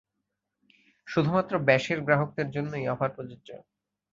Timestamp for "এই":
2.77-2.87